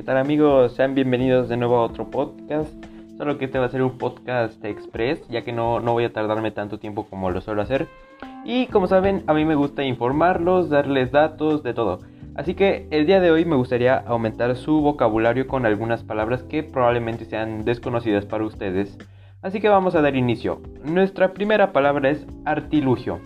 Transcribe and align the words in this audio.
¿Qué 0.00 0.04
tal 0.04 0.16
amigos? 0.16 0.72
Sean 0.72 0.94
bienvenidos 0.94 1.50
de 1.50 1.58
nuevo 1.58 1.76
a 1.76 1.82
otro 1.82 2.08
podcast. 2.08 2.72
Solo 3.18 3.36
que 3.36 3.44
este 3.44 3.58
va 3.58 3.66
a 3.66 3.68
ser 3.68 3.82
un 3.82 3.98
podcast 3.98 4.64
express, 4.64 5.28
ya 5.28 5.42
que 5.42 5.52
no, 5.52 5.78
no 5.78 5.92
voy 5.92 6.04
a 6.04 6.12
tardarme 6.14 6.52
tanto 6.52 6.78
tiempo 6.78 7.04
como 7.04 7.30
lo 7.30 7.42
suelo 7.42 7.60
hacer. 7.60 7.86
Y 8.46 8.64
como 8.68 8.86
saben, 8.86 9.22
a 9.26 9.34
mí 9.34 9.44
me 9.44 9.56
gusta 9.56 9.84
informarlos, 9.84 10.70
darles 10.70 11.12
datos, 11.12 11.62
de 11.62 11.74
todo. 11.74 11.98
Así 12.34 12.54
que 12.54 12.88
el 12.90 13.04
día 13.04 13.20
de 13.20 13.30
hoy 13.30 13.44
me 13.44 13.56
gustaría 13.56 13.94
aumentar 13.94 14.56
su 14.56 14.80
vocabulario 14.80 15.46
con 15.46 15.66
algunas 15.66 16.02
palabras 16.02 16.44
que 16.44 16.62
probablemente 16.62 17.26
sean 17.26 17.66
desconocidas 17.66 18.24
para 18.24 18.46
ustedes. 18.46 18.96
Así 19.42 19.60
que 19.60 19.68
vamos 19.68 19.94
a 19.96 20.00
dar 20.00 20.16
inicio. 20.16 20.62
Nuestra 20.82 21.34
primera 21.34 21.74
palabra 21.74 22.08
es 22.08 22.26
artilugio. 22.46 23.20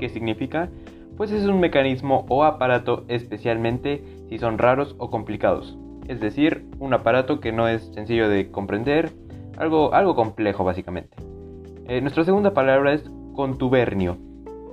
¿Qué 0.00 0.08
significa? 0.08 0.70
Pues 1.18 1.30
es 1.32 1.44
un 1.44 1.60
mecanismo 1.60 2.24
o 2.30 2.44
aparato 2.44 3.04
especialmente 3.08 4.02
si 4.30 4.38
son 4.38 4.56
raros 4.56 4.96
o 4.96 5.10
complicados. 5.10 5.76
Es 6.08 6.20
decir, 6.20 6.66
un 6.78 6.92
aparato 6.92 7.40
que 7.40 7.52
no 7.52 7.68
es 7.68 7.82
sencillo 7.94 8.28
de 8.28 8.50
comprender, 8.50 9.10
algo, 9.56 9.94
algo 9.94 10.14
complejo 10.14 10.64
básicamente. 10.64 11.16
Eh, 11.86 12.00
nuestra 12.00 12.24
segunda 12.24 12.52
palabra 12.52 12.92
es 12.92 13.10
contubernio. 13.34 14.16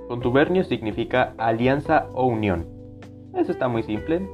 Contubernio 0.08 0.64
significa 0.64 1.34
alianza 1.38 2.06
o 2.14 2.26
unión. 2.26 2.66
Eso 3.34 3.52
está 3.52 3.68
muy 3.68 3.82
simple. 3.82 4.28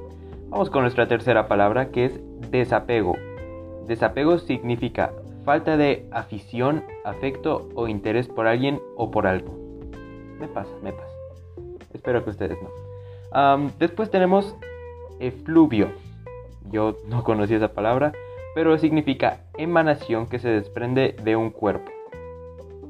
Vamos 0.49 0.71
con 0.71 0.83
nuestra 0.83 1.07
tercera 1.07 1.47
palabra 1.47 1.91
que 1.91 2.07
es 2.07 2.21
desapego. 2.51 3.15
Desapego 3.87 4.39
significa 4.39 5.13
falta 5.45 5.77
de 5.77 6.07
afición, 6.11 6.85
afecto 7.05 7.69
o 7.75 7.89
interés 7.89 8.29
por 8.29 8.47
alguien 8.47 8.81
o 8.97 9.11
por 9.11 9.27
algo. 9.27 9.57
Me 10.39 10.49
pasa, 10.49 10.71
me 10.83 10.93
pasa. 10.93 11.15
Espero 11.95 12.23
que 12.25 12.31
ustedes 12.31 12.59
no. 12.63 13.71
después 13.79 14.11
tenemos 14.11 14.57
efluvio. 15.21 15.89
Yo 16.71 16.97
no 17.07 17.25
conocía 17.25 17.57
esa 17.57 17.73
palabra, 17.73 18.13
pero 18.55 18.77
significa 18.79 19.41
emanación 19.57 20.27
que 20.27 20.39
se 20.39 20.49
desprende 20.49 21.17
de 21.23 21.37
un 21.37 21.51
cuerpo. 21.51 21.91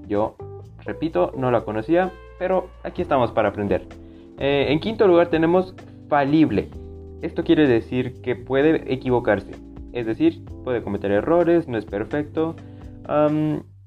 Yo, 0.07 0.37
repito, 0.85 1.33
no 1.37 1.51
la 1.51 1.63
conocía, 1.63 2.13
pero 2.39 2.69
aquí 2.83 3.03
estamos 3.03 3.33
para 3.33 3.51
aprender. 3.51 3.87
Eh, 4.39 4.67
en 4.69 4.81
quinto 4.81 5.07
lugar 5.07 5.29
tenemos 5.29 5.75
falible. 6.09 6.69
Esto 7.23 7.43
quiere 7.43 7.67
decir 7.67 8.21
que 8.23 8.37
puede 8.37 8.93
equivocarse, 8.93 9.51
es 9.93 10.07
decir, 10.07 10.45
puede 10.65 10.83
cometer 10.83 11.11
errores, 11.11 11.67
no 11.69 11.77
es 11.77 11.85
perfecto. 11.85 12.55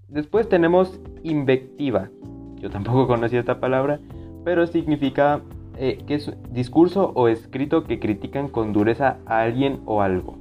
después 0.07 0.49
tenemos 0.49 0.99
invectiva. 1.23 2.09
Yo 2.57 2.69
tampoco 2.69 3.07
conocía 3.07 3.39
esta 3.39 3.59
palabra, 3.59 3.99
pero 4.43 4.67
significa 4.67 5.41
eh, 5.83 5.97
que 6.05 6.13
es 6.13 6.31
discurso 6.51 7.11
o 7.15 7.27
escrito 7.27 7.85
que 7.85 7.99
critican 7.99 8.49
con 8.49 8.71
dureza 8.71 9.17
a 9.25 9.41
alguien 9.41 9.81
o 9.87 10.03
algo. 10.03 10.35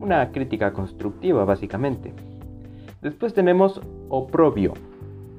Una 0.00 0.32
crítica 0.32 0.74
constructiva, 0.74 1.46
básicamente. 1.46 2.12
Después 3.00 3.32
tenemos 3.32 3.80
oprobio. 4.10 4.74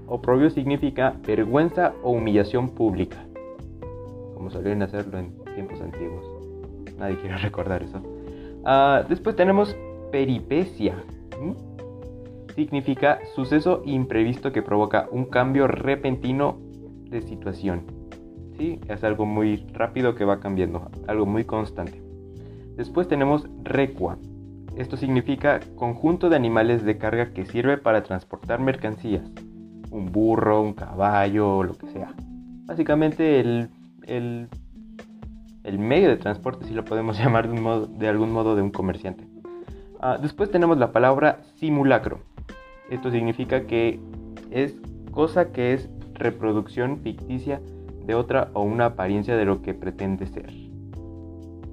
Oprobio 0.07 0.49
significa 0.49 1.13
vergüenza 1.23 1.93
o 2.01 2.13
humillación 2.13 2.69
pública, 2.69 3.23
como 4.33 4.49
solían 4.49 4.81
hacerlo 4.81 5.19
en 5.19 5.35
tiempos 5.53 5.79
antiguos. 5.81 6.25
Nadie 6.97 7.17
quiere 7.17 7.37
recordar 7.43 7.83
eso. 7.83 8.01
Ah, 8.65 9.03
después 9.07 9.35
tenemos 9.35 9.77
peripecia. 10.11 10.95
Significa 12.55 13.19
suceso 13.35 13.83
imprevisto 13.85 14.51
que 14.51 14.63
provoca 14.63 15.07
un 15.11 15.25
cambio 15.25 15.67
repentino 15.67 16.57
de 17.03 17.21
situación. 17.21 17.98
¿Sí? 18.59 18.79
Es 18.87 19.03
algo 19.03 19.25
muy 19.25 19.65
rápido 19.73 20.13
que 20.13 20.25
va 20.25 20.39
cambiando, 20.39 20.91
algo 21.07 21.25
muy 21.25 21.45
constante. 21.45 22.03
Después 22.75 23.07
tenemos 23.07 23.47
recua. 23.63 24.17
Esto 24.75 24.97
significa 24.97 25.59
conjunto 25.75 26.29
de 26.29 26.35
animales 26.35 26.85
de 26.85 26.97
carga 26.97 27.33
que 27.33 27.45
sirve 27.45 27.77
para 27.77 28.03
transportar 28.03 28.59
mercancías 28.59 29.23
un 29.91 30.11
burro, 30.11 30.61
un 30.61 30.73
caballo, 30.73 31.63
lo 31.63 31.77
que 31.77 31.87
sea. 31.87 32.13
Básicamente 32.65 33.39
el, 33.39 33.69
el, 34.05 35.79
medio 35.79 36.09
de 36.09 36.17
transporte, 36.17 36.65
si 36.65 36.73
lo 36.73 36.85
podemos 36.85 37.17
llamar 37.23 37.47
de, 37.47 37.53
un 37.53 37.63
modo, 37.63 37.87
de 37.87 38.07
algún 38.07 38.31
modo, 38.31 38.55
de 38.55 38.61
un 38.61 38.71
comerciante. 38.71 39.27
Ah, 39.99 40.17
después 40.21 40.51
tenemos 40.51 40.77
la 40.77 40.91
palabra 40.91 41.41
simulacro. 41.55 42.19
Esto 42.89 43.11
significa 43.11 43.65
que 43.65 43.99
es 44.51 44.75
cosa 45.11 45.51
que 45.51 45.73
es 45.73 45.89
reproducción 46.13 46.99
ficticia 46.99 47.61
de 48.05 48.15
otra 48.15 48.49
o 48.53 48.63
una 48.63 48.85
apariencia 48.87 49.35
de 49.35 49.45
lo 49.45 49.61
que 49.61 49.73
pretende 49.73 50.25
ser. 50.27 50.51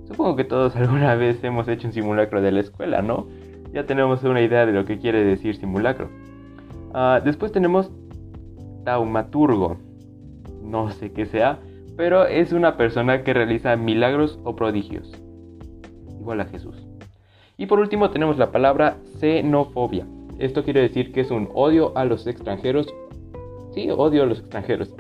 Supongo 0.07 0.37
que 0.37 0.45
todos 0.45 0.77
alguna 0.77 1.15
vez 1.15 1.43
hemos 1.45 1.69
hecho 1.69 1.89
un 1.89 1.93
simulacro 1.93 2.41
de 2.41 2.53
la 2.53 2.61
escuela, 2.61 3.03
¿no? 3.03 3.27
Ya 3.73 3.85
tenemos 3.85 4.23
una 4.25 4.41
idea 4.41 4.65
de 4.65 4.73
lo 4.73 4.85
que 4.85 4.99
quiere 4.99 5.25
decir 5.25 5.57
simulacro. 5.57 6.09
Ah, 6.95 7.21
después 7.23 7.53
tenemos 7.53 7.91
taumaturgo. 8.85 9.77
No 10.63 10.91
sé 10.91 11.13
qué 11.13 11.27
sea, 11.27 11.59
pero 11.97 12.27
es 12.27 12.53
una 12.53 12.77
persona 12.77 13.23
que 13.23 13.35
realiza 13.35 13.77
milagros 13.77 14.39
o 14.45 14.57
prodigios. 14.57 15.13
Igual 16.21 16.41
a 16.41 16.47
Jesús. 16.47 16.87
Y 17.59 17.67
por 17.67 17.81
último 17.81 18.11
tenemos 18.11 18.39
la 18.39 18.51
palabra 18.51 18.97
xenofobia. 19.19 20.07
Esto 20.39 20.63
quiere 20.63 20.83
decir 20.83 21.13
que 21.13 21.23
es 21.23 21.31
un 21.31 21.49
odio 21.55 21.97
a 21.97 22.05
los 22.05 22.27
extranjeros. 22.27 22.87
Sí, 23.73 23.91
odio 23.91 24.23
a 24.23 24.27
los 24.27 24.41
extranjeros, 24.41 24.95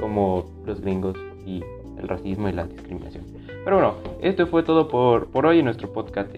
como 0.00 0.44
los 0.66 0.80
gringos 0.80 1.16
y 1.46 1.62
el 1.98 2.08
racismo 2.08 2.48
y 2.48 2.52
la 2.52 2.66
discriminación. 2.66 3.24
Pero 3.64 3.76
bueno, 3.76 3.94
esto 4.22 4.46
fue 4.46 4.62
todo 4.62 4.88
por, 4.88 5.26
por 5.28 5.46
hoy 5.46 5.58
en 5.58 5.66
nuestro 5.66 5.92
podcast, 5.92 6.34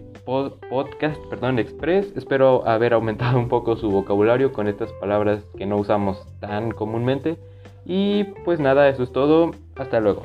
podcast 0.68 1.20
perdón, 1.28 1.58
Express. 1.58 2.12
Espero 2.16 2.66
haber 2.66 2.94
aumentado 2.94 3.38
un 3.38 3.48
poco 3.48 3.76
su 3.76 3.90
vocabulario 3.90 4.52
con 4.52 4.68
estas 4.68 4.92
palabras 4.94 5.44
que 5.56 5.66
no 5.66 5.76
usamos 5.76 6.26
tan 6.40 6.72
comúnmente. 6.72 7.36
Y 7.84 8.24
pues 8.44 8.60
nada, 8.60 8.88
eso 8.88 9.02
es 9.02 9.12
todo. 9.12 9.52
Hasta 9.76 10.00
luego. 10.00 10.22